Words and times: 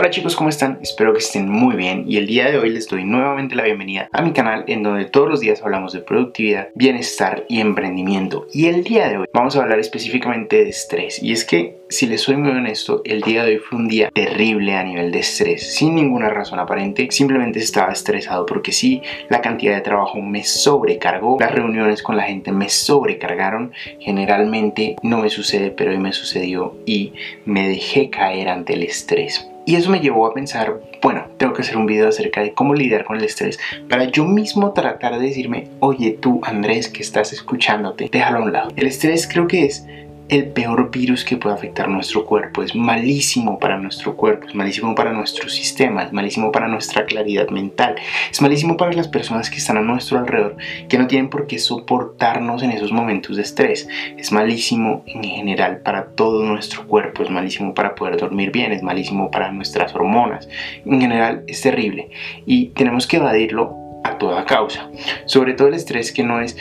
Hola 0.00 0.08
chicos, 0.08 0.34
¿cómo 0.34 0.48
están? 0.48 0.78
Espero 0.80 1.12
que 1.12 1.18
estén 1.18 1.46
muy 1.46 1.76
bien 1.76 2.06
y 2.08 2.16
el 2.16 2.26
día 2.26 2.50
de 2.50 2.56
hoy 2.56 2.70
les 2.70 2.88
doy 2.88 3.04
nuevamente 3.04 3.54
la 3.54 3.64
bienvenida 3.64 4.08
a 4.12 4.22
mi 4.22 4.32
canal 4.32 4.64
en 4.66 4.82
donde 4.82 5.04
todos 5.04 5.28
los 5.28 5.40
días 5.40 5.60
hablamos 5.62 5.92
de 5.92 6.00
productividad, 6.00 6.68
bienestar 6.74 7.44
y 7.50 7.60
emprendimiento. 7.60 8.46
Y 8.50 8.68
el 8.68 8.82
día 8.82 9.10
de 9.10 9.18
hoy 9.18 9.26
vamos 9.34 9.56
a 9.56 9.62
hablar 9.62 9.78
específicamente 9.78 10.64
de 10.64 10.70
estrés 10.70 11.22
y 11.22 11.32
es 11.32 11.44
que 11.44 11.80
si 11.90 12.06
les 12.06 12.22
soy 12.22 12.36
muy 12.36 12.50
honesto, 12.52 13.02
el 13.04 13.20
día 13.20 13.44
de 13.44 13.56
hoy 13.56 13.58
fue 13.58 13.78
un 13.78 13.88
día 13.88 14.10
terrible 14.14 14.74
a 14.74 14.84
nivel 14.84 15.10
de 15.10 15.18
estrés, 15.18 15.74
sin 15.74 15.96
ninguna 15.96 16.30
razón 16.30 16.60
aparente, 16.60 17.08
simplemente 17.10 17.58
estaba 17.58 17.92
estresado 17.92 18.46
porque 18.46 18.72
sí, 18.72 19.02
la 19.28 19.42
cantidad 19.42 19.74
de 19.74 19.82
trabajo 19.82 20.22
me 20.22 20.44
sobrecargó, 20.44 21.36
las 21.38 21.52
reuniones 21.52 22.02
con 22.02 22.16
la 22.16 22.22
gente 22.22 22.52
me 22.52 22.70
sobrecargaron, 22.70 23.72
generalmente 23.98 24.96
no 25.02 25.18
me 25.18 25.28
sucede, 25.28 25.72
pero 25.72 25.90
hoy 25.90 25.98
me 25.98 26.14
sucedió 26.14 26.76
y 26.86 27.12
me 27.44 27.68
dejé 27.68 28.08
caer 28.08 28.48
ante 28.48 28.72
el 28.72 28.84
estrés. 28.84 29.46
Y 29.70 29.76
eso 29.76 29.88
me 29.88 30.00
llevó 30.00 30.26
a 30.26 30.34
pensar, 30.34 30.80
bueno, 31.00 31.26
tengo 31.36 31.52
que 31.52 31.62
hacer 31.62 31.76
un 31.76 31.86
video 31.86 32.08
acerca 32.08 32.40
de 32.40 32.52
cómo 32.52 32.74
lidiar 32.74 33.04
con 33.04 33.18
el 33.18 33.22
estrés 33.22 33.56
para 33.88 34.02
yo 34.02 34.24
mismo 34.24 34.72
tratar 34.72 35.16
de 35.16 35.28
decirme, 35.28 35.68
oye 35.78 36.18
tú 36.20 36.40
Andrés 36.42 36.88
que 36.88 37.02
estás 37.02 37.32
escuchándote, 37.32 38.08
déjalo 38.10 38.38
a 38.38 38.42
un 38.42 38.52
lado. 38.52 38.72
El 38.74 38.88
estrés 38.88 39.28
creo 39.28 39.46
que 39.46 39.66
es 39.66 39.86
el 40.30 40.46
peor 40.46 40.90
virus 40.92 41.24
que 41.24 41.36
puede 41.36 41.56
afectar 41.56 41.88
nuestro 41.88 42.24
cuerpo. 42.24 42.62
Es 42.62 42.74
malísimo 42.76 43.58
para 43.58 43.76
nuestro 43.76 44.16
cuerpo, 44.16 44.46
es 44.46 44.54
malísimo 44.54 44.94
para 44.94 45.12
nuestro 45.12 45.48
sistema, 45.48 46.04
es 46.04 46.12
malísimo 46.12 46.52
para 46.52 46.68
nuestra 46.68 47.04
claridad 47.04 47.48
mental, 47.48 47.96
es 48.30 48.40
malísimo 48.40 48.76
para 48.76 48.92
las 48.92 49.08
personas 49.08 49.50
que 49.50 49.56
están 49.56 49.76
a 49.76 49.82
nuestro 49.82 50.18
alrededor, 50.18 50.56
que 50.88 50.98
no 50.98 51.08
tienen 51.08 51.30
por 51.30 51.48
qué 51.48 51.58
soportarnos 51.58 52.62
en 52.62 52.70
esos 52.70 52.92
momentos 52.92 53.36
de 53.36 53.42
estrés. 53.42 53.88
Es 54.16 54.30
malísimo 54.30 55.02
en 55.06 55.24
general 55.24 55.78
para 55.78 56.06
todo 56.12 56.44
nuestro 56.44 56.86
cuerpo, 56.86 57.24
es 57.24 57.30
malísimo 57.30 57.74
para 57.74 57.96
poder 57.96 58.16
dormir 58.16 58.52
bien, 58.52 58.70
es 58.70 58.84
malísimo 58.84 59.32
para 59.32 59.50
nuestras 59.50 59.92
hormonas. 59.96 60.48
En 60.86 61.00
general 61.00 61.42
es 61.48 61.60
terrible 61.60 62.10
y 62.46 62.66
tenemos 62.66 63.08
que 63.08 63.16
evadirlo 63.16 63.74
a 64.04 64.16
toda 64.16 64.44
causa. 64.44 64.88
Sobre 65.26 65.54
todo 65.54 65.68
el 65.68 65.74
estrés 65.74 66.12
que 66.12 66.22
no 66.22 66.40
es 66.40 66.56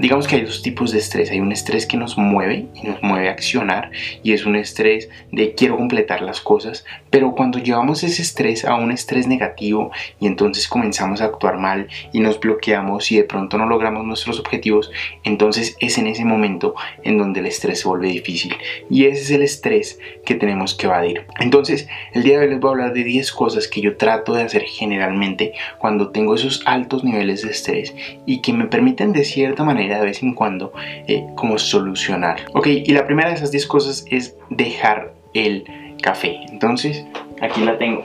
Digamos 0.00 0.26
que 0.26 0.36
hay 0.36 0.42
dos 0.42 0.62
tipos 0.62 0.90
de 0.90 0.98
estrés. 0.98 1.30
Hay 1.30 1.40
un 1.40 1.52
estrés 1.52 1.86
que 1.86 1.96
nos 1.96 2.16
mueve 2.16 2.66
y 2.74 2.86
nos 2.86 3.02
mueve 3.02 3.28
a 3.28 3.32
accionar 3.32 3.90
y 4.22 4.32
es 4.32 4.46
un 4.46 4.56
estrés 4.56 5.08
de 5.30 5.54
quiero 5.54 5.76
completar 5.76 6.22
las 6.22 6.40
cosas, 6.40 6.84
pero 7.12 7.34
cuando 7.34 7.58
llevamos 7.58 8.02
ese 8.02 8.22
estrés 8.22 8.64
a 8.64 8.74
un 8.74 8.90
estrés 8.90 9.28
negativo 9.28 9.92
y 10.18 10.26
entonces 10.26 10.66
comenzamos 10.66 11.20
a 11.20 11.26
actuar 11.26 11.58
mal 11.58 11.86
y 12.10 12.20
nos 12.20 12.40
bloqueamos 12.40 13.12
y 13.12 13.16
de 13.16 13.24
pronto 13.24 13.58
no 13.58 13.66
logramos 13.66 14.04
nuestros 14.04 14.40
objetivos, 14.40 14.90
entonces 15.22 15.76
es 15.78 15.98
en 15.98 16.06
ese 16.06 16.24
momento 16.24 16.74
en 17.04 17.18
donde 17.18 17.40
el 17.40 17.46
estrés 17.46 17.80
se 17.80 17.88
vuelve 17.88 18.08
difícil 18.08 18.56
y 18.88 19.04
ese 19.04 19.20
es 19.20 19.30
el 19.30 19.42
estrés 19.42 20.00
que 20.24 20.34
tenemos 20.34 20.74
que 20.74 20.86
evadir. 20.86 21.26
Entonces, 21.38 21.86
el 22.14 22.22
día 22.22 22.38
de 22.38 22.46
hoy 22.46 22.50
les 22.52 22.60
voy 22.60 22.70
a 22.70 22.72
hablar 22.72 22.94
de 22.94 23.04
10 23.04 23.30
cosas 23.32 23.68
que 23.68 23.82
yo 23.82 23.98
trato 23.98 24.32
de 24.32 24.44
hacer 24.44 24.62
generalmente 24.62 25.52
cuando 25.78 26.10
tengo 26.12 26.34
esos 26.34 26.62
altos 26.64 27.04
niveles 27.04 27.42
de 27.42 27.50
estrés 27.50 27.94
y 28.24 28.40
que 28.40 28.54
me 28.54 28.64
permiten 28.64 29.12
de 29.12 29.24
cierta 29.24 29.64
manera 29.64 29.98
de 29.98 30.06
vez 30.06 30.22
en 30.22 30.32
cuando 30.32 30.72
eh, 31.06 31.26
como 31.34 31.58
solucionar. 31.58 32.46
Ok, 32.54 32.68
y 32.68 32.92
la 32.92 33.04
primera 33.04 33.28
de 33.28 33.34
esas 33.34 33.50
10 33.50 33.66
cosas 33.66 34.06
es 34.08 34.34
dejar 34.48 35.12
el 35.34 35.64
café. 36.02 36.40
Entonces, 36.50 37.04
aquí 37.40 37.62
la 37.64 37.78
tengo. 37.78 38.04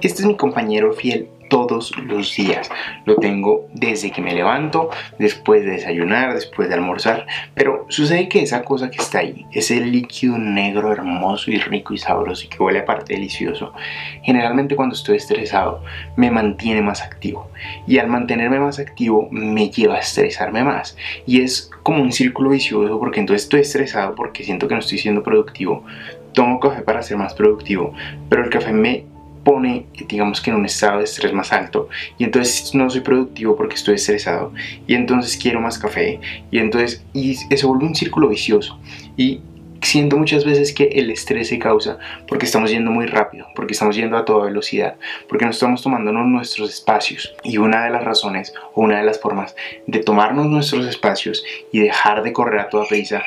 Este 0.00 0.22
es 0.22 0.26
mi 0.26 0.36
compañero 0.36 0.92
fiel 0.92 1.28
todos 1.54 1.96
los 1.98 2.34
días. 2.34 2.68
Lo 3.04 3.14
tengo 3.14 3.68
desde 3.72 4.10
que 4.10 4.20
me 4.20 4.34
levanto, 4.34 4.90
después 5.20 5.64
de 5.64 5.70
desayunar, 5.70 6.34
después 6.34 6.68
de 6.68 6.74
almorzar. 6.74 7.28
Pero 7.54 7.86
sucede 7.90 8.28
que 8.28 8.42
esa 8.42 8.64
cosa 8.64 8.90
que 8.90 8.98
está 8.98 9.20
ahí, 9.20 9.46
ese 9.52 9.80
líquido 9.80 10.36
negro 10.36 10.90
hermoso 10.90 11.52
y 11.52 11.58
rico 11.58 11.94
y 11.94 11.98
sabroso 11.98 12.44
y 12.44 12.48
que 12.48 12.60
huele 12.60 12.80
aparte 12.80 13.14
delicioso, 13.14 13.72
generalmente 14.24 14.74
cuando 14.74 14.96
estoy 14.96 15.18
estresado 15.18 15.80
me 16.16 16.28
mantiene 16.28 16.82
más 16.82 17.02
activo. 17.02 17.48
Y 17.86 17.98
al 17.98 18.08
mantenerme 18.08 18.58
más 18.58 18.80
activo 18.80 19.28
me 19.30 19.70
lleva 19.70 19.94
a 19.94 20.00
estresarme 20.00 20.64
más. 20.64 20.96
Y 21.24 21.42
es 21.42 21.70
como 21.84 22.02
un 22.02 22.10
círculo 22.10 22.50
vicioso 22.50 22.98
porque 22.98 23.20
entonces 23.20 23.44
estoy 23.44 23.60
estresado 23.60 24.16
porque 24.16 24.42
siento 24.42 24.66
que 24.66 24.74
no 24.74 24.80
estoy 24.80 24.98
siendo 24.98 25.22
productivo. 25.22 25.84
Tomo 26.32 26.58
café 26.58 26.82
para 26.82 27.00
ser 27.00 27.16
más 27.16 27.32
productivo, 27.32 27.94
pero 28.28 28.42
el 28.42 28.50
café 28.50 28.72
me 28.72 29.13
pone, 29.44 29.86
digamos 30.08 30.40
que 30.40 30.50
en 30.50 30.56
un 30.56 30.66
estado 30.66 30.98
de 30.98 31.04
estrés 31.04 31.32
más 31.32 31.52
alto 31.52 31.88
y 32.18 32.24
entonces 32.24 32.74
no 32.74 32.88
soy 32.90 33.02
productivo 33.02 33.56
porque 33.56 33.74
estoy 33.74 33.96
estresado 33.96 34.52
y 34.86 34.94
entonces 34.94 35.36
quiero 35.36 35.60
más 35.60 35.78
café 35.78 36.20
y 36.50 36.58
entonces 36.58 37.04
y 37.12 37.36
eso 37.50 37.68
vuelve 37.68 37.86
un 37.86 37.94
círculo 37.94 38.28
vicioso 38.28 38.78
y 39.16 39.40
siento 39.84 40.16
muchas 40.16 40.44
veces 40.44 40.72
que 40.72 40.84
el 40.84 41.10
estrés 41.10 41.48
se 41.48 41.58
causa 41.58 41.98
porque 42.26 42.46
estamos 42.46 42.70
yendo 42.70 42.90
muy 42.90 43.06
rápido, 43.06 43.46
porque 43.54 43.72
estamos 43.72 43.96
yendo 43.96 44.16
a 44.16 44.24
toda 44.24 44.46
velocidad, 44.46 44.96
porque 45.28 45.44
no 45.44 45.50
estamos 45.50 45.82
tomándonos 45.82 46.26
nuestros 46.26 46.70
espacios. 46.70 47.34
Y 47.42 47.58
una 47.58 47.84
de 47.84 47.90
las 47.90 48.04
razones 48.04 48.54
o 48.74 48.82
una 48.82 48.98
de 48.98 49.04
las 49.04 49.20
formas 49.20 49.54
de 49.86 50.00
tomarnos 50.00 50.46
nuestros 50.46 50.86
espacios 50.86 51.44
y 51.72 51.80
dejar 51.80 52.22
de 52.22 52.32
correr 52.32 52.60
a 52.60 52.68
toda 52.68 52.86
prisa 52.86 53.22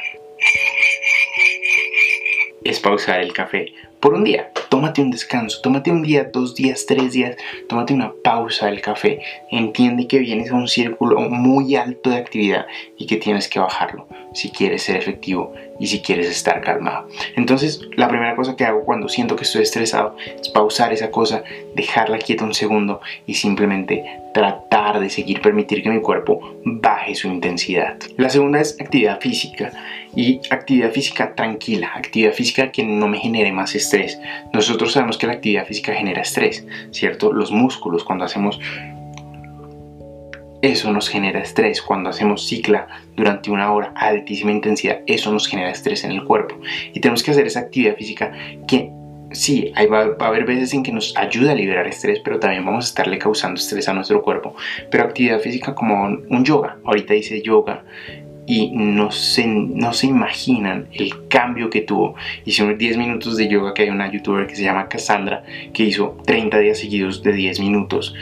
es 2.64 2.80
pausar 2.80 3.22
el 3.22 3.34
café 3.34 3.74
por 4.00 4.14
un 4.14 4.24
día. 4.24 4.52
Tómate 4.70 5.02
un 5.02 5.12
descanso, 5.12 5.60
tómate 5.62 5.92
un 5.92 6.04
día, 6.04 6.26
dos 6.26 6.56
días, 6.56 6.86
tres 6.86 7.14
días, 7.14 7.36
tómate 7.68 7.94
una 7.94 8.14
pausa 8.24 8.68
del 8.68 8.82
café. 8.82 9.22
Entiende 9.50 10.08
que 10.08 10.20
vienes 10.20 10.52
a 10.52 10.56
un 10.56 10.68
círculo 10.68 11.20
muy 11.22 11.76
alto 11.76 12.10
de 12.10 12.18
actividad 12.18 12.68
y 12.98 13.08
que 13.08 13.18
tienes 13.18 13.48
que 13.48 13.60
bajarlo 13.60 14.08
si 14.34 14.52
quieres 14.52 14.84
ser 14.84 14.98
efectivo 14.98 15.54
y 15.80 15.88
si 15.88 16.02
quieres 16.02 16.30
estar 16.30 16.62
calmado. 16.62 17.08
Entonces, 17.36 17.82
la 17.96 18.08
primera 18.08 18.36
cosa 18.36 18.56
que 18.56 18.66
hago 18.66 18.84
cuando 18.84 19.10
siento 19.10 19.36
que 19.36 19.44
estoy 19.44 19.64
estresado 19.64 20.16
es 20.40 20.50
pausar 20.50 20.94
esa 20.94 21.10
cosa, 21.10 21.44
dejarla 21.76 22.20
quieta 22.20 22.44
un 22.44 22.54
segundo 22.54 23.02
y 23.26 23.36
simplemente 23.36 24.04
tratar 24.34 25.00
de 25.00 25.10
seguir 25.10 25.42
permitir 25.42 25.82
que 25.82 25.90
mi 25.90 26.02
cuerpo 26.02 26.60
baje 26.64 27.16
su 27.16 27.28
intensidad. 27.28 27.98
La 28.18 28.30
segunda 28.30 28.62
es 28.62 28.80
actividad 28.80 29.20
física 29.20 29.72
y 30.16 30.40
actividad 30.52 30.92
física 30.92 31.34
tranquila, 31.34 31.92
actividad 31.96 32.34
física 32.34 32.72
que 32.72 32.84
no 32.84 33.08
me 33.08 33.20
genere 33.20 33.52
más 33.52 33.74
estrés. 33.74 33.87
Nosotros 34.54 34.94
sabemos 34.94 35.18
que 35.18 35.28
la 35.28 35.34
actividad 35.34 35.66
física 35.66 35.94
genera 35.94 36.22
estrés, 36.22 36.66
¿cierto? 36.92 37.32
Los 37.32 37.52
músculos 37.52 38.04
cuando 38.04 38.26
hacemos 38.26 38.60
eso 40.62 40.92
nos 40.92 41.08
genera 41.08 41.40
estrés. 41.40 41.82
Cuando 41.82 42.10
hacemos 42.10 42.48
cicla 42.48 42.88
durante 43.16 43.52
una 43.52 43.72
hora 43.72 43.94
a 43.96 44.08
altísima 44.08 44.52
intensidad, 44.52 45.02
eso 45.06 45.32
nos 45.32 45.48
genera 45.48 45.70
estrés 45.70 46.04
en 46.04 46.12
el 46.12 46.24
cuerpo. 46.24 46.60
Y 46.94 47.00
tenemos 47.00 47.24
que 47.24 47.32
hacer 47.32 47.46
esa 47.46 47.62
actividad 47.62 47.96
física 47.96 48.34
que 48.68 48.92
sí, 49.32 49.72
va, 49.92 50.16
a 50.20 50.28
haber 50.28 50.46
veces 50.46 50.74
en 50.74 50.84
que 50.84 50.92
nos 50.92 51.16
ayuda 51.16 51.52
a 51.52 51.56
liberar 51.56 51.88
estrés, 51.88 52.20
pero 52.24 52.40
también 52.40 52.66
vamos 52.66 52.86
a 52.86 52.90
estarle 52.90 53.18
causando 53.18 53.60
estrés 53.60 53.88
a 53.88 53.94
nuestro 53.94 54.22
cuerpo. 54.22 54.56
Pero 54.90 55.04
actividad 55.04 55.40
física 55.40 55.76
como 55.76 56.04
un, 56.04 56.44
yoga, 56.44 56.78
ahorita 56.84 57.14
dice 57.14 57.42
yoga, 57.42 57.84
y 58.48 58.72
no 58.72 59.12
se, 59.12 59.46
no 59.46 59.94
se 59.94 60.08
imaginan 60.08 60.88
el 60.94 61.28
cambio 61.28 61.70
que 61.70 61.82
tuvo. 61.82 62.16
Hice 62.46 62.64
unos 62.64 62.78
10 62.78 62.98
minutos 62.98 63.38
de 63.38 63.48
yoga 63.48 63.74
que 63.74 63.84
hay 63.84 63.90
una 63.90 64.12
youtuber 64.12 64.48
que 64.48 64.56
se 64.56 64.64
llama 64.64 64.88
Cassandra 64.88 65.44
que 65.74 65.84
hizo 65.84 66.18
30 66.26 66.58
días 66.60 66.80
seguidos 66.80 67.22
de 67.22 67.34
10 67.34 67.60
minutos 67.60 68.16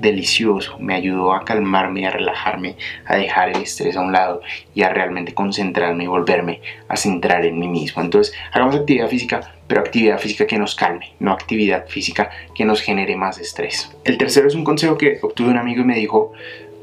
delicioso, 0.00 0.78
me 0.78 0.94
ayudó 0.94 1.32
a 1.32 1.44
calmarme, 1.44 2.06
a 2.06 2.10
relajarme, 2.10 2.76
a 3.06 3.16
dejar 3.16 3.50
el 3.50 3.62
estrés 3.62 3.96
a 3.96 4.00
un 4.00 4.12
lado 4.12 4.40
y 4.74 4.82
a 4.82 4.88
realmente 4.88 5.34
concentrarme 5.34 6.04
y 6.04 6.06
volverme 6.06 6.60
a 6.88 6.96
centrar 6.96 7.44
en 7.44 7.58
mí 7.58 7.68
mismo. 7.68 8.02
Entonces, 8.02 8.34
hagamos 8.52 8.74
actividad 8.74 9.08
física, 9.08 9.54
pero 9.66 9.80
actividad 9.80 10.18
física 10.18 10.46
que 10.46 10.58
nos 10.58 10.74
calme, 10.74 11.14
no 11.20 11.32
actividad 11.32 11.86
física 11.88 12.30
que 12.54 12.64
nos 12.64 12.80
genere 12.80 13.16
más 13.16 13.38
estrés. 13.38 13.96
El 14.04 14.18
tercero 14.18 14.48
es 14.48 14.54
un 14.54 14.64
consejo 14.64 14.98
que 14.98 15.18
obtuve 15.22 15.50
un 15.50 15.58
amigo 15.58 15.82
y 15.82 15.86
me 15.86 15.96
dijo, 15.96 16.32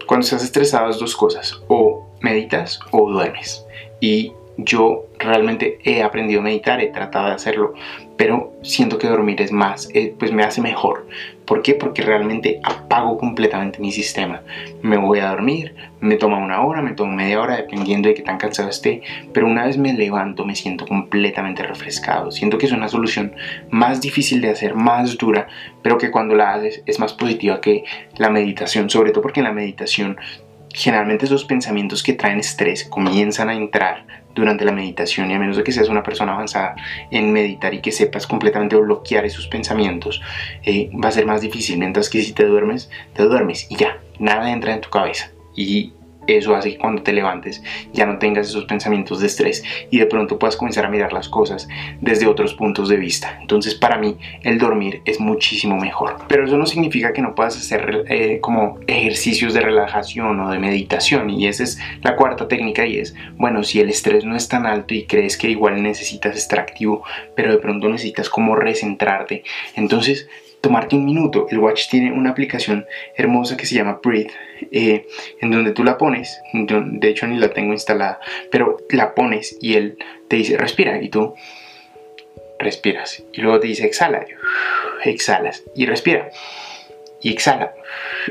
cuando 0.05 0.25
estás 0.25 0.43
estresado 0.43 0.89
es 0.89 0.99
dos 0.99 1.15
cosas, 1.15 1.61
o 1.67 2.12
meditas 2.23 2.79
o 2.89 3.11
duermes. 3.11 3.63
Y 3.99 4.33
yo 4.57 5.07
realmente 5.17 5.79
he 5.83 6.03
aprendido 6.03 6.41
a 6.41 6.43
meditar, 6.43 6.81
he 6.81 6.87
tratado 6.87 7.27
de 7.27 7.33
hacerlo, 7.33 7.73
pero 8.17 8.53
siento 8.61 8.97
que 8.97 9.07
dormir 9.07 9.41
es 9.41 9.51
más, 9.51 9.89
eh, 9.93 10.13
pues 10.17 10.31
me 10.31 10.43
hace 10.43 10.61
mejor. 10.61 11.07
¿Por 11.45 11.61
qué? 11.61 11.73
Porque 11.73 12.03
realmente 12.03 12.59
apago 12.63 13.17
completamente 13.17 13.79
mi 13.79 13.91
sistema. 13.91 14.43
Me 14.81 14.97
voy 14.97 15.19
a 15.19 15.29
dormir, 15.29 15.75
me 15.99 16.15
toma 16.15 16.37
una 16.37 16.61
hora, 16.61 16.81
me 16.81 16.93
toma 16.93 17.15
media 17.15 17.41
hora, 17.41 17.57
dependiendo 17.57 18.07
de 18.07 18.15
qué 18.15 18.21
tan 18.21 18.37
cansado 18.37 18.69
esté, 18.69 19.01
pero 19.33 19.47
una 19.47 19.65
vez 19.65 19.77
me 19.77 19.93
levanto 19.93 20.45
me 20.45 20.55
siento 20.55 20.85
completamente 20.85 21.63
refrescado. 21.63 22.31
Siento 22.31 22.57
que 22.57 22.67
es 22.67 22.71
una 22.71 22.87
solución 22.87 23.33
más 23.71 24.01
difícil 24.01 24.39
de 24.41 24.51
hacer, 24.51 24.75
más 24.75 25.17
dura, 25.17 25.47
pero 25.81 25.97
que 25.97 26.11
cuando 26.11 26.35
la 26.35 26.53
haces 26.53 26.83
es 26.85 26.99
más 26.99 27.13
positiva 27.13 27.59
que 27.59 27.83
la 28.17 28.29
meditación, 28.29 28.89
sobre 28.89 29.11
todo 29.11 29.23
porque 29.23 29.39
en 29.39 29.45
la 29.45 29.53
meditación 29.53 30.17
generalmente 30.73 31.25
esos 31.25 31.45
pensamientos 31.45 32.03
que 32.03 32.13
traen 32.13 32.39
estrés 32.39 32.85
comienzan 32.85 33.49
a 33.49 33.55
entrar 33.55 34.05
durante 34.33 34.65
la 34.65 34.71
meditación 34.71 35.29
y 35.29 35.35
a 35.35 35.39
menos 35.39 35.57
de 35.57 35.63
que 35.63 35.71
seas 35.71 35.89
una 35.89 36.03
persona 36.03 36.33
avanzada 36.33 36.75
en 37.11 37.31
meditar 37.31 37.73
y 37.73 37.81
que 37.81 37.91
sepas 37.91 38.25
completamente 38.25 38.75
bloquear 38.75 39.25
esos 39.25 39.47
pensamientos, 39.47 40.21
eh, 40.63 40.89
va 40.91 41.09
a 41.09 41.11
ser 41.11 41.25
más 41.25 41.41
difícil, 41.41 41.77
mientras 41.77 42.09
que 42.09 42.21
si 42.21 42.33
te 42.33 42.45
duermes, 42.45 42.89
te 43.13 43.23
duermes 43.23 43.69
y 43.69 43.75
ya, 43.75 43.99
nada 44.19 44.51
entra 44.51 44.73
en 44.73 44.81
tu 44.81 44.89
cabeza. 44.89 45.29
Y 45.55 45.93
eso 46.27 46.55
hace 46.55 46.71
que 46.71 46.77
cuando 46.77 47.03
te 47.03 47.13
levantes 47.13 47.63
ya 47.93 48.05
no 48.05 48.17
tengas 48.17 48.47
esos 48.47 48.65
pensamientos 48.65 49.19
de 49.19 49.27
estrés 49.27 49.63
y 49.89 49.99
de 49.99 50.05
pronto 50.05 50.39
puedas 50.39 50.55
comenzar 50.55 50.85
a 50.85 50.89
mirar 50.89 51.13
las 51.13 51.29
cosas 51.29 51.67
desde 52.01 52.27
otros 52.27 52.53
puntos 52.53 52.89
de 52.89 52.97
vista. 52.97 53.37
Entonces 53.41 53.75
para 53.75 53.97
mí 53.97 54.17
el 54.43 54.57
dormir 54.57 55.01
es 55.05 55.19
muchísimo 55.19 55.77
mejor. 55.77 56.17
Pero 56.27 56.45
eso 56.45 56.57
no 56.57 56.65
significa 56.65 57.13
que 57.13 57.21
no 57.21 57.35
puedas 57.35 57.57
hacer 57.57 58.05
eh, 58.09 58.39
como 58.41 58.79
ejercicios 58.87 59.53
de 59.53 59.61
relajación 59.61 60.39
o 60.39 60.51
de 60.51 60.59
meditación 60.59 61.29
y 61.29 61.47
esa 61.47 61.63
es 61.63 61.79
la 62.01 62.15
cuarta 62.15 62.47
técnica 62.47 62.85
y 62.85 62.99
es, 62.99 63.15
bueno, 63.35 63.63
si 63.63 63.79
el 63.79 63.89
estrés 63.89 64.25
no 64.25 64.35
es 64.35 64.47
tan 64.47 64.65
alto 64.65 64.93
y 64.93 65.05
crees 65.05 65.37
que 65.37 65.49
igual 65.49 65.81
necesitas 65.81 66.35
estar 66.35 66.59
activo, 66.59 67.03
pero 67.35 67.51
de 67.51 67.57
pronto 67.57 67.89
necesitas 67.89 68.29
como 68.29 68.55
recentrarte, 68.55 69.43
entonces 69.75 70.27
tomarte 70.63 70.95
un 70.95 71.05
minuto. 71.05 71.45
El 71.51 71.59
watch 71.59 71.89
tiene 71.89 72.13
una 72.13 72.29
aplicación 72.29 72.87
hermosa 73.17 73.57
que 73.57 73.65
se 73.65 73.75
llama 73.75 73.99
Breathe, 74.01 74.31
eh, 74.71 75.05
en 75.41 75.51
donde 75.51 75.73
tú 75.73 75.83
la 75.83 75.97
pones, 75.97 76.41
de 76.53 77.09
hecho 77.09 77.27
ni 77.27 77.37
la 77.37 77.49
tengo 77.49 77.73
instalada, 77.73 78.21
pero 78.49 78.77
la 78.89 79.13
pones 79.13 79.57
y 79.59 79.73
él 79.73 79.97
te 80.29 80.37
dice 80.37 80.57
respira 80.57 81.01
y 81.01 81.09
tú 81.09 81.35
respiras. 82.59 83.25
Y 83.33 83.41
luego 83.41 83.59
te 83.59 83.67
dice 83.67 83.85
exhala, 83.85 84.25
exhalas 85.03 85.65
y 85.75 85.85
respira 85.85 86.31
y 87.23 87.29
exhala. 87.29 87.73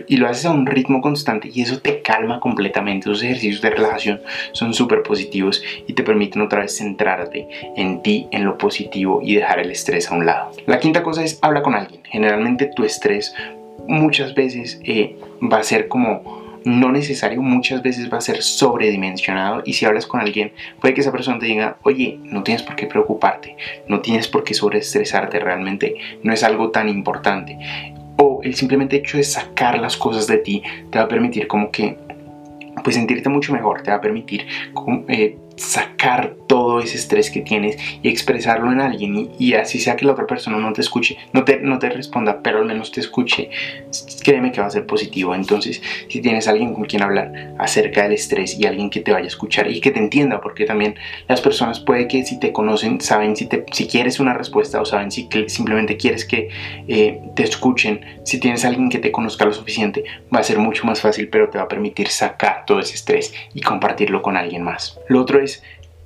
Y 0.06 0.18
lo 0.18 0.28
haces 0.28 0.44
a 0.46 0.50
un 0.50 0.66
ritmo 0.66 1.00
constante 1.00 1.50
y 1.52 1.62
eso 1.62 1.80
te 1.80 2.02
calma 2.02 2.38
completamente. 2.38 3.10
Esos 3.10 3.22
ejercicios 3.22 3.62
de 3.62 3.70
relajación 3.70 4.20
son 4.52 4.74
súper 4.74 5.02
positivos 5.02 5.62
y 5.86 5.94
te 5.94 6.02
permiten 6.02 6.42
otra 6.42 6.60
vez 6.60 6.76
centrarte 6.76 7.48
en 7.76 8.02
ti, 8.02 8.28
en 8.30 8.44
lo 8.44 8.58
positivo 8.58 9.20
y 9.22 9.34
dejar 9.34 9.58
el 9.58 9.70
estrés 9.70 10.10
a 10.10 10.14
un 10.14 10.26
lado. 10.26 10.52
La 10.66 10.78
quinta 10.78 11.02
cosa 11.02 11.24
es 11.24 11.38
habla 11.42 11.62
con 11.62 11.74
alguien. 11.74 12.02
Generalmente 12.04 12.70
tu 12.76 12.84
estrés 12.84 13.34
muchas 13.88 14.34
veces 14.34 14.80
eh, 14.84 15.16
va 15.42 15.58
a 15.58 15.62
ser 15.62 15.88
como 15.88 16.42
no 16.64 16.92
necesario, 16.92 17.42
muchas 17.42 17.82
veces 17.82 18.12
va 18.12 18.18
a 18.18 18.20
ser 18.20 18.42
sobredimensionado 18.42 19.62
y 19.64 19.72
si 19.72 19.84
hablas 19.84 20.06
con 20.06 20.20
alguien 20.20 20.52
puede 20.80 20.94
que 20.94 21.00
esa 21.00 21.12
persona 21.12 21.38
te 21.38 21.46
diga, 21.46 21.78
oye, 21.82 22.18
no 22.22 22.42
tienes 22.42 22.62
por 22.62 22.76
qué 22.76 22.86
preocuparte, 22.86 23.56
no 23.88 24.00
tienes 24.00 24.28
por 24.28 24.44
qué 24.44 24.54
sobreestresarte 24.54 25.40
realmente, 25.40 25.96
no 26.22 26.32
es 26.32 26.42
algo 26.42 26.70
tan 26.70 26.88
importante 26.88 27.58
el 28.42 28.54
simplemente 28.54 28.96
hecho 28.96 29.16
de 29.16 29.24
sacar 29.24 29.78
las 29.78 29.96
cosas 29.96 30.26
de 30.26 30.38
ti 30.38 30.62
te 30.90 30.98
va 30.98 31.04
a 31.04 31.08
permitir 31.08 31.46
como 31.46 31.70
que 31.70 31.96
pues 32.82 32.96
sentirte 32.96 33.28
mucho 33.28 33.52
mejor, 33.52 33.82
te 33.82 33.90
va 33.90 33.98
a 33.98 34.00
permitir 34.00 34.46
eh, 35.08 35.36
sacar 35.62 36.36
todo 36.46 36.80
ese 36.80 36.96
estrés 36.96 37.30
que 37.30 37.40
tienes 37.40 37.78
y 38.02 38.08
expresarlo 38.08 38.72
en 38.72 38.80
alguien 38.80 39.30
y, 39.38 39.54
así 39.54 39.78
sea 39.78 39.96
que 39.96 40.04
la 40.04 40.12
otra 40.12 40.26
persona 40.26 40.58
no 40.58 40.72
te 40.72 40.80
escuche, 40.80 41.16
no 41.32 41.44
te, 41.44 41.60
no 41.60 41.78
te 41.78 41.88
responda, 41.88 42.42
pero 42.42 42.58
al 42.58 42.66
menos 42.66 42.90
te 42.90 43.00
escuche, 43.00 43.50
créeme 44.22 44.52
que 44.52 44.60
va 44.60 44.66
a 44.66 44.70
ser 44.70 44.86
positivo. 44.86 45.34
Entonces, 45.34 45.82
si 46.08 46.20
tienes 46.20 46.48
alguien 46.48 46.74
con 46.74 46.84
quien 46.84 47.02
hablar 47.02 47.54
acerca 47.58 48.02
del 48.02 48.12
estrés 48.12 48.58
y 48.58 48.66
alguien 48.66 48.90
que 48.90 49.00
te 49.00 49.12
vaya 49.12 49.24
a 49.24 49.28
escuchar 49.28 49.70
y 49.70 49.80
que 49.80 49.90
te 49.90 50.00
entienda, 50.00 50.40
porque 50.40 50.64
también 50.64 50.96
las 51.28 51.40
personas 51.40 51.80
puede 51.80 52.08
que 52.08 52.24
si 52.24 52.38
te 52.38 52.52
conocen, 52.52 53.00
saben 53.00 53.36
si, 53.36 53.46
te, 53.46 53.64
si 53.72 53.86
quieres 53.86 54.20
una 54.20 54.34
respuesta 54.34 54.80
o 54.80 54.84
saben 54.84 55.10
si 55.10 55.28
simplemente 55.46 55.96
quieres 55.96 56.24
que 56.24 56.48
eh, 56.88 57.20
te 57.34 57.44
escuchen, 57.44 58.00
si 58.24 58.38
tienes 58.38 58.64
alguien 58.64 58.90
que 58.90 58.98
te 58.98 59.12
conozca 59.12 59.44
lo 59.44 59.52
suficiente, 59.52 60.04
va 60.34 60.40
a 60.40 60.44
ser 60.44 60.58
mucho 60.58 60.84
más 60.86 61.00
fácil, 61.00 61.28
pero 61.28 61.48
te 61.48 61.58
va 61.58 61.64
a 61.64 61.68
permitir 61.68 62.08
sacar 62.08 62.64
todo 62.66 62.80
ese 62.80 62.94
estrés 62.94 63.32
y 63.54 63.60
compartirlo 63.60 64.22
con 64.22 64.36
alguien 64.36 64.62
más. 64.62 64.98
Lo 65.08 65.20
otro 65.20 65.40
es 65.40 65.51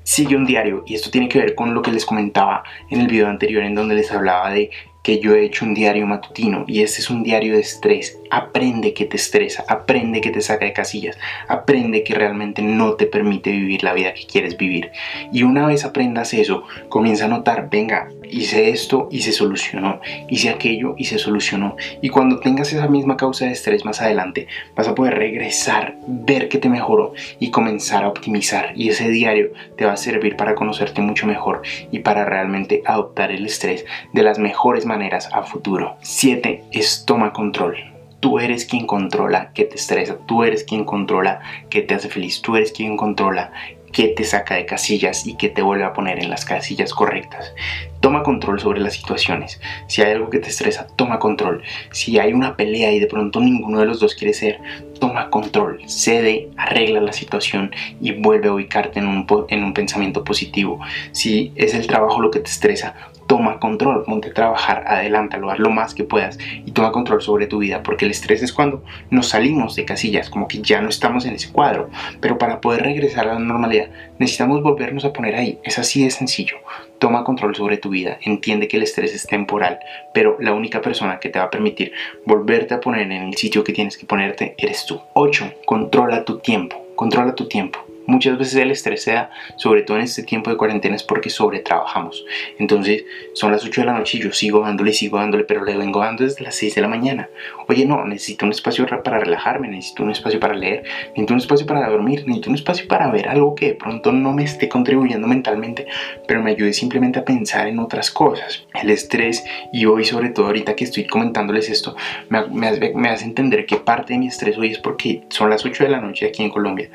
sigue 0.03 0.37
un 0.37 0.47
diario 0.47 0.85
y 0.87 0.95
esto 0.95 1.11
tiene 1.11 1.29
que 1.29 1.41
ver 1.41 1.55
con 1.55 1.75
lo 1.75 1.83
que 1.83 1.91
les 1.91 2.07
comentaba 2.07 2.63
en 2.91 3.01
el 3.01 3.09
video 3.09 3.29
anterior 3.29 3.65
en 3.65 3.75
donde 3.75 3.97
les 3.97 4.13
hablaba 4.13 4.51
de 4.51 4.71
que 5.07 5.21
yo 5.21 5.37
he 5.37 5.45
hecho 5.45 5.65
un 5.65 5.73
diario 5.73 6.05
matutino 6.05 6.65
y 6.67 6.83
este 6.83 7.01
es 7.01 7.11
un 7.11 7.23
diario 7.23 7.55
de 7.55 7.61
estrés. 7.61 8.19
Aprende 8.29 8.93
que 8.93 9.05
te 9.05 9.17
estresa, 9.17 9.65
aprende 9.69 10.21
que 10.21 10.31
te 10.31 10.41
saca 10.41 10.65
de 10.65 10.73
casillas, 10.73 11.17
aprende 11.47 12.03
que 12.03 12.15
realmente 12.15 12.61
no 12.61 12.95
te 12.95 13.07
permite 13.07 13.53
vivir 13.53 13.85
la 13.85 13.95
vida 13.95 14.15
que 14.15 14.27
quieres 14.27 14.57
vivir. 14.57 14.91
Y 15.33 15.45
una 15.45 15.65
vez 15.65 15.85
aprendas 15.85 16.35
eso, 16.35 16.65
comienza 16.89 17.27
a 17.27 17.29
notar, 17.29 17.69
venga, 17.71 18.09
hice 18.31 18.71
esto 18.71 19.09
y 19.11 19.23
se 19.23 19.33
solucionó, 19.33 20.01
hice 20.29 20.51
aquello 20.51 20.95
y 20.97 21.05
se 21.05 21.19
solucionó. 21.19 21.77
Y 22.01 22.09
cuando 22.09 22.41
tengas 22.41 22.73
esa 22.73 22.89
misma 22.89 23.17
causa 23.17 23.47
de 23.47 23.53
estrés 23.53 23.85
más 23.85 24.01
adelante, 24.01 24.49
vas 24.75 24.89
a 24.89 24.95
poder 24.95 25.15
regresar, 25.15 25.97
ver 26.07 26.49
que 26.49 26.59
te 26.59 26.69
mejoró 26.69 27.15
y 27.39 27.51
comenzar 27.51 28.05
a 28.05 28.09
optimizar. 28.09 28.73
Y 28.77 28.89
ese 28.89 29.09
diario 29.09 29.53
te 29.77 29.85
va 29.87 29.93
a 29.93 29.97
servir 29.97 30.37
para 30.37 30.55
conocerte 30.55 31.03
mucho 31.03 31.27
mejor 31.27 31.63
y 31.91 32.01
para 32.01 32.25
realmente 32.25 32.83
adoptar 32.85 33.31
el 33.31 33.47
estrés 33.47 33.85
de 34.13 34.23
las 34.23 34.39
mejores 34.39 34.87
maneras 34.87 35.29
a 35.33 35.43
futuro. 35.43 35.97
7 36.03 36.65
es 36.73 37.05
toma 37.07 37.33
control. 37.33 37.77
Tú 38.21 38.41
eres 38.41 38.65
quien 38.65 38.87
controla 38.87 39.53
que 39.53 39.65
te 39.65 39.77
estresa, 39.77 40.17
tú 40.27 40.43
eres 40.43 40.65
quien 40.65 40.85
controla 40.85 41.41
que 41.69 41.83
te 41.83 41.95
hace 41.95 42.09
feliz, 42.09 42.41
tú 42.41 42.57
eres 42.57 42.73
quien 42.73 42.97
controla 42.97 43.53
que 43.97 44.09
te 44.09 44.25
saca 44.25 44.57
de 44.57 44.67
casillas 44.67 45.27
y 45.27 45.39
que 45.39 45.49
te 45.49 45.63
vuelve 45.63 45.85
a 45.85 45.95
poner 45.95 46.23
en 46.23 46.29
las 46.29 46.45
casillas 46.45 46.93
correctas. 46.93 47.55
Toma 48.01 48.23
control 48.23 48.61
sobre 48.61 48.79
las 48.79 48.93
situaciones. 48.93 49.59
Si 49.87 50.03
hay 50.03 50.13
algo 50.13 50.29
que 50.29 50.39
te 50.39 50.51
estresa, 50.51 50.87
toma 50.97 51.19
control. 51.19 51.63
Si 51.93 52.19
hay 52.19 52.35
una 52.35 52.59
pelea 52.59 52.93
y 52.93 53.01
de 53.01 53.07
pronto 53.07 53.41
ninguno 53.41 53.81
de 53.81 53.87
los 53.87 53.99
dos 53.99 54.15
quiere 54.15 54.35
ser, 54.35 54.61
toma 55.01 55.31
control, 55.31 55.81
cede, 55.87 56.51
arregla 56.59 57.01
la 57.01 57.15
situación 57.15 57.71
y 57.99 58.13
vuelve 58.13 58.49
a 58.49 58.53
ubicarte 58.53 58.99
en 58.99 59.07
un, 59.07 59.27
en 59.49 59.65
un 59.65 59.73
pensamiento 59.73 60.23
positivo. 60.25 60.79
Si 61.13 61.55
es 61.57 61.73
el 61.73 61.87
trabajo 61.87 62.21
lo 62.21 62.31
que 62.31 62.41
te 62.41 62.51
estresa, 62.51 62.95
toma 63.27 63.59
control, 63.59 64.05
ponte 64.05 64.31
a 64.31 64.35
trabajar, 64.35 64.85
adelántalo, 64.87 65.51
haz 65.51 65.59
lo 65.59 65.71
más 65.71 65.95
que 65.95 66.05
puedas 66.05 66.39
y 66.65 66.71
toma 66.73 66.93
control 66.93 67.23
sobre 67.23 67.47
tu 67.47 67.59
vida, 67.59 67.83
porque 67.83 68.05
el 68.05 68.11
estrés 68.11 68.43
es 68.43 68.53
cuando 68.53 68.83
nos 69.11 69.29
salimos 69.29 69.77
de 69.77 69.85
casillas, 69.85 70.31
como 70.31 70.49
que 70.49 70.63
ya 70.63 70.81
no 70.81 70.89
estamos 70.89 71.27
en 71.27 71.35
ese 71.35 71.51
cuadro, 71.51 71.91
pero 72.21 72.39
para 72.39 72.61
poder 72.61 72.83
regresar 72.83 73.29
a 73.29 73.35
la 73.35 73.39
normalidad 73.39 73.89
necesitamos 74.19 74.63
volvernos 74.63 75.05
a 75.05 75.13
poner 75.13 75.35
ahí, 75.35 75.59
es 75.63 75.79
así 75.79 76.05
de 76.05 76.11
sencillo. 76.11 76.57
Toma 76.99 77.25
control 77.25 77.55
sobre 77.55 77.77
tu 77.77 77.91
vida, 77.91 78.19
entiende 78.23 78.69
que 78.69 78.79
el 78.79 78.83
estrés 78.83 79.15
es 79.15 79.27
temporal, 79.27 79.79
pero 80.15 80.39
la 80.41 80.55
única 80.55 80.81
persona 80.81 81.19
que 81.19 81.29
te 81.29 81.39
va 81.39 81.47
a 81.47 81.51
permitir 81.51 81.93
volverte 82.25 82.75
a 82.75 82.81
poner 82.81 83.03
en 83.03 83.13
el 83.13 83.37
sitio 83.37 83.65
que 83.65 83.75
tienes 83.75 83.99
que 83.99 84.07
ponerte 84.07 84.55
eres 84.57 84.87
tú. 84.87 85.01
8. 85.13 85.53
Controla 85.67 86.25
tu 86.25 86.39
tiempo, 86.39 86.83
controla 86.95 87.35
tu 87.35 87.49
tiempo. 87.49 87.81
Muchas 88.07 88.39
veces 88.39 88.55
el 88.57 88.71
estrés 88.71 89.03
se 89.03 89.13
da, 89.13 89.31
sobre 89.57 89.83
todo 89.83 89.97
en 89.97 90.05
este 90.05 90.23
tiempo 90.23 90.51
de 90.51 90.57
cuarentena, 90.57 90.95
es 90.95 91.03
porque 91.03 91.29
sobretrabajamos. 91.29 92.25
Entonces, 92.59 93.05
son 93.33 93.53
las 93.53 93.65
8 93.65 93.81
de 93.81 93.87
la 93.87 93.95
noche 93.95 94.19
y 94.19 94.23
yo 94.23 94.33
sigo 94.33 94.61
dándole, 94.61 94.93
sigo 94.93 95.19
dándole, 95.19 95.45
pero 95.45 95.65
le 95.65 95.77
vengo 95.77 96.01
dando 96.01 96.25
desde 96.25 96.45
las 96.45 96.55
6 96.55 96.77
de 96.77 96.81
la 96.81 96.89
mañana. 96.89 97.29
Oye, 97.69 97.85
no, 97.85 98.05
necesito 98.05 98.47
un 98.47 98.53
espacio 98.53 98.87
para 98.87 99.19
relajarme, 99.19 99.69
necesito 99.69 100.05
un 100.05 100.11
espacio 100.13 100.39
para 100.39 100.55
leer, 100.55 100.85
necesito 101.09 101.35
un 101.35 101.41
espacio 101.41 101.67
para 101.67 101.89
dormir, 101.89 102.21
necesito 102.27 102.51
un 102.51 102.57
espacio 102.57 102.87
para 102.87 103.11
ver 103.11 103.29
algo 103.29 103.55
que 103.55 103.69
de 103.69 103.75
pronto 103.75 104.13
no 104.13 104.33
me 104.33 104.45
esté 104.45 104.69
contribuyendo 104.69 105.27
mentalmente, 105.27 105.87
pero 106.29 106.43
me 106.43 106.53
ayude 106.53 106.73
simplemente 106.73 107.19
a 107.19 107.25
pensar 107.25 107.67
en 107.67 107.81
otras 107.81 108.11
cosas. 108.11 108.67
El 108.81 108.91
estrés, 108.91 109.45
y 109.73 109.87
hoy 109.87 110.05
sobre 110.05 110.31
todo 110.31 110.47
ahorita 110.47 110.77
que 110.77 110.85
estoy 110.85 111.07
comentándoles 111.07 111.69
esto, 111.71 111.97
me, 112.29 112.47
me, 112.47 112.93
me 112.95 113.09
hace 113.09 113.25
entender 113.25 113.67
que 113.67 113.77
parte 113.77 114.13
de 114.13 114.21
mi 114.21 114.29
estrés 114.29 114.57
hoy 114.59 114.73
es 114.73 114.79
porque 114.79 115.23
son 115.29 115.51
las 115.51 115.65
8 115.65 115.85
de 115.85 115.91
la 115.91 116.01
noche 116.01 116.27
aquí 116.27 116.43
en 116.43 116.51
Colombia 116.51 116.91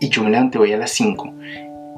y 0.00 0.08
yo 0.08 0.24
me 0.24 0.30
levanté 0.30 0.58
hoy 0.58 0.72
a 0.72 0.78
las 0.78 0.90
5. 0.90 1.32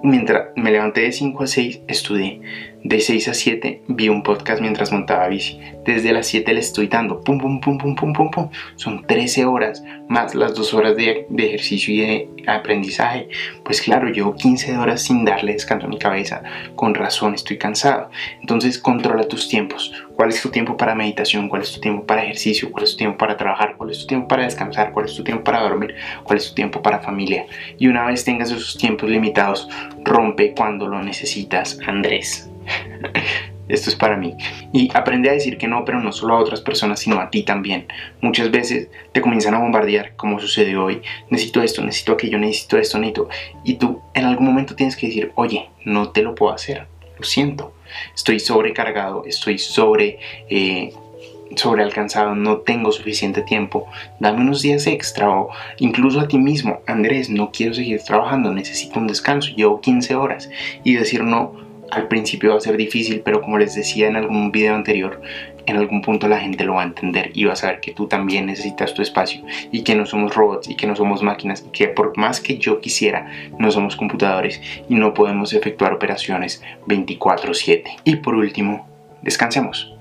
Mientras 0.02 0.48
me 0.56 0.72
levanté 0.72 1.02
de 1.02 1.12
5 1.12 1.44
a 1.44 1.46
6, 1.46 1.82
estudié. 1.86 2.40
De 2.82 3.00
6 3.00 3.28
a 3.28 3.34
7 3.34 3.82
vi 3.86 4.08
un 4.08 4.24
podcast 4.24 4.60
mientras 4.60 4.92
montaba 4.92 5.28
bici. 5.28 5.60
Desde 5.84 6.12
las 6.12 6.26
7 6.26 6.52
le 6.52 6.60
estoy 6.60 6.88
dando 6.88 7.20
pum, 7.20 7.38
pum, 7.38 7.60
pum, 7.60 7.78
pum, 7.78 7.94
pum, 7.94 8.12
pum, 8.12 8.30
pum. 8.30 8.48
Son 8.76 9.04
13 9.06 9.44
horas 9.44 9.82
más 10.08 10.34
las 10.34 10.54
2 10.54 10.74
horas 10.74 10.96
de, 10.96 11.26
de, 11.28 11.46
ejercicio 11.46 11.94
y 11.94 12.00
de 12.00 12.28
aprendizaje. 12.46 13.28
Pues 13.64 13.80
claro, 13.80 14.08
llevo 14.08 14.34
15 14.34 14.76
horas 14.78 15.02
sin 15.02 15.24
darle 15.24 15.52
descanso 15.52 15.86
a 15.86 15.90
mi 15.90 15.98
cabeza. 15.98 16.42
Con 16.76 16.94
razón 16.94 17.34
estoy 17.34 17.58
cansado. 17.58 18.10
Entonces 18.40 18.78
controla 18.78 19.26
tus 19.28 19.48
tiempos. 19.48 19.92
¿Cuál 20.14 20.30
es 20.30 20.40
tu 20.40 20.50
tiempo 20.50 20.76
para 20.76 20.94
meditación? 20.94 21.48
¿Cuál 21.48 21.62
es 21.62 21.72
tu 21.72 21.80
tiempo 21.80 22.04
para 22.04 22.22
ejercicio? 22.22 22.70
¿Cuál 22.70 22.84
es 22.84 22.92
tu 22.92 22.98
tiempo 22.98 23.18
para 23.18 23.36
trabajar? 23.36 23.76
¿Cuál 23.76 23.90
es 23.90 24.00
tu 24.00 24.06
tiempo 24.06 24.28
para 24.28 24.44
descansar? 24.44 24.92
¿Cuál 24.92 25.06
es 25.06 25.14
tu 25.14 25.24
tiempo 25.24 25.44
para 25.44 25.62
dormir? 25.62 25.94
¿Cuál 26.22 26.38
es 26.38 26.48
tu 26.48 26.54
tiempo 26.54 26.82
para 26.82 27.00
familia? 27.00 27.46
Y 27.78 27.88
una 27.88 28.06
vez 28.06 28.24
tengas 28.24 28.50
esos 28.50 28.76
tiempos 28.76 29.10
limitados, 29.10 29.68
rompe 30.04 30.54
cuando 30.54 30.86
lo 30.86 31.02
necesitas, 31.02 31.78
Andrés. 31.86 32.50
Esto 33.68 33.90
es 33.90 33.96
para 33.96 34.16
mí. 34.16 34.34
Y 34.72 34.90
aprende 34.94 35.30
a 35.30 35.32
decir 35.32 35.56
que 35.56 35.68
no, 35.68 35.84
pero 35.84 36.00
no 36.00 36.12
solo 36.12 36.34
a 36.34 36.38
otras 36.38 36.60
personas, 36.60 37.00
sino 37.00 37.20
a 37.20 37.30
ti 37.30 37.42
también. 37.42 37.86
Muchas 38.20 38.50
veces 38.50 38.88
te 39.12 39.20
comienzan 39.20 39.54
a 39.54 39.58
bombardear, 39.58 40.14
como 40.16 40.40
sucedió 40.40 40.84
hoy. 40.84 41.02
Necesito 41.30 41.62
esto, 41.62 41.82
necesito 41.82 42.12
aquello, 42.12 42.38
necesito 42.38 42.76
esto, 42.78 42.98
necesito. 42.98 43.28
Y 43.64 43.74
tú 43.74 44.00
en 44.14 44.24
algún 44.24 44.46
momento 44.46 44.74
tienes 44.74 44.96
que 44.96 45.06
decir, 45.06 45.32
oye, 45.36 45.70
no 45.84 46.10
te 46.10 46.22
lo 46.22 46.34
puedo 46.34 46.52
hacer. 46.52 46.86
Lo 47.18 47.24
siento. 47.24 47.74
Estoy 48.14 48.40
sobrecargado, 48.40 49.24
estoy 49.26 49.58
sobre... 49.58 50.18
Eh, 50.48 50.92
sobrealcanzado, 51.54 52.34
no 52.34 52.58
tengo 52.58 52.92
suficiente 52.92 53.42
tiempo, 53.42 53.86
dame 54.20 54.40
unos 54.40 54.62
días 54.62 54.86
extra 54.86 55.30
o 55.30 55.50
incluso 55.78 56.20
a 56.20 56.26
ti 56.26 56.38
mismo, 56.38 56.80
Andrés, 56.86 57.28
no 57.28 57.50
quiero 57.52 57.74
seguir 57.74 58.02
trabajando, 58.02 58.52
necesito 58.52 58.98
un 58.98 59.06
descanso, 59.06 59.54
llevo 59.54 59.82
15 59.82 60.14
horas 60.14 60.48
y 60.82 60.94
decir 60.94 61.22
no 61.22 61.52
al 61.92 62.08
principio 62.08 62.52
va 62.52 62.56
a 62.56 62.60
ser 62.60 62.78
difícil, 62.78 63.20
pero 63.22 63.42
como 63.42 63.58
les 63.58 63.74
decía 63.74 64.08
en 64.08 64.16
algún 64.16 64.50
video 64.50 64.74
anterior, 64.74 65.20
en 65.66 65.76
algún 65.76 66.00
punto 66.00 66.26
la 66.26 66.40
gente 66.40 66.64
lo 66.64 66.74
va 66.74 66.80
a 66.80 66.86
entender 66.86 67.30
y 67.34 67.44
va 67.44 67.52
a 67.52 67.56
saber 67.56 67.80
que 67.80 67.92
tú 67.92 68.08
también 68.08 68.46
necesitas 68.46 68.94
tu 68.94 69.02
espacio 69.02 69.42
y 69.70 69.84
que 69.84 69.94
no 69.94 70.06
somos 70.06 70.34
robots 70.34 70.70
y 70.70 70.74
que 70.74 70.86
no 70.86 70.96
somos 70.96 71.22
máquinas 71.22 71.62
y 71.66 71.70
que 71.70 71.88
por 71.88 72.16
más 72.16 72.40
que 72.40 72.56
yo 72.56 72.80
quisiera, 72.80 73.30
no 73.58 73.70
somos 73.70 73.94
computadores 73.94 74.62
y 74.88 74.94
no 74.94 75.12
podemos 75.12 75.52
efectuar 75.52 75.92
operaciones 75.92 76.64
24/7. 76.86 77.90
Y 78.04 78.16
por 78.16 78.36
último, 78.36 78.88
descansemos. 79.20 79.94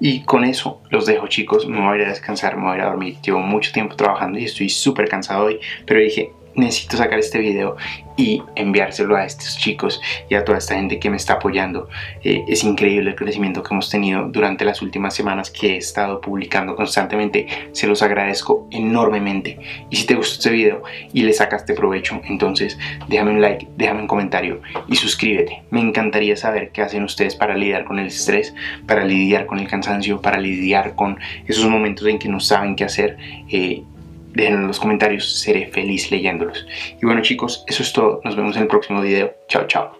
Y 0.00 0.20
con 0.24 0.44
eso 0.44 0.80
los 0.88 1.04
dejo 1.04 1.26
chicos, 1.26 1.68
me 1.68 1.78
voy 1.78 1.92
a 1.92 1.96
ir 1.96 2.06
a 2.06 2.08
descansar, 2.08 2.56
me 2.56 2.62
voy 2.62 2.72
a 2.72 2.76
ir 2.76 2.82
a 2.84 2.86
dormir. 2.86 3.16
Llevo 3.20 3.40
mucho 3.40 3.70
tiempo 3.70 3.96
trabajando 3.96 4.38
y 4.38 4.44
estoy 4.44 4.70
súper 4.70 5.10
cansado 5.10 5.44
hoy, 5.44 5.60
pero 5.84 6.00
dije, 6.00 6.32
necesito 6.56 6.96
sacar 6.96 7.18
este 7.18 7.38
video 7.38 7.76
y 8.16 8.42
enviárselo 8.54 9.16
a 9.16 9.24
estos 9.24 9.58
chicos 9.58 10.00
y 10.28 10.34
a 10.34 10.44
toda 10.44 10.58
esta 10.58 10.76
gente 10.76 10.98
que 10.98 11.10
me 11.10 11.16
está 11.16 11.34
apoyando. 11.34 11.88
Eh, 12.22 12.44
es 12.48 12.62
increíble 12.64 13.10
el 13.10 13.16
crecimiento 13.16 13.62
que 13.62 13.74
hemos 13.74 13.90
tenido 13.90 14.28
durante 14.28 14.64
las 14.64 14.82
últimas 14.82 15.14
semanas 15.14 15.50
que 15.50 15.74
he 15.74 15.76
estado 15.76 16.20
publicando 16.20 16.76
constantemente. 16.76 17.48
Se 17.72 17.86
los 17.86 18.02
agradezco 18.02 18.68
enormemente. 18.70 19.58
Y 19.90 19.96
si 19.96 20.06
te 20.06 20.14
gustó 20.14 20.34
este 20.34 20.50
video 20.50 20.82
y 21.12 21.22
le 21.22 21.32
sacaste 21.32 21.74
provecho, 21.74 22.20
entonces 22.24 22.78
déjame 23.08 23.32
un 23.32 23.40
like, 23.40 23.66
déjame 23.76 24.02
un 24.02 24.06
comentario 24.06 24.60
y 24.86 24.96
suscríbete. 24.96 25.62
Me 25.70 25.80
encantaría 25.80 26.36
saber 26.36 26.70
qué 26.70 26.82
hacen 26.82 27.02
ustedes 27.02 27.34
para 27.34 27.56
lidiar 27.56 27.84
con 27.84 27.98
el 27.98 28.06
estrés, 28.06 28.54
para 28.86 29.04
lidiar 29.04 29.46
con 29.46 29.58
el 29.58 29.68
cansancio, 29.68 30.20
para 30.20 30.38
lidiar 30.38 30.94
con 30.94 31.18
esos 31.46 31.66
momentos 31.66 32.06
en 32.06 32.18
que 32.18 32.28
no 32.28 32.40
saben 32.40 32.76
qué 32.76 32.84
hacer. 32.84 33.16
Eh, 33.50 33.82
déjenlo 34.34 34.60
en 34.60 34.66
los 34.66 34.80
comentarios, 34.80 35.40
seré 35.40 35.68
feliz 35.68 36.10
leyéndolos. 36.10 36.66
Y 37.00 37.06
bueno 37.06 37.22
chicos, 37.22 37.64
eso 37.66 37.82
es 37.82 37.92
todo, 37.92 38.20
nos 38.24 38.36
vemos 38.36 38.56
en 38.56 38.62
el 38.62 38.68
próximo 38.68 39.00
video, 39.00 39.34
chao 39.48 39.66
chao. 39.66 39.92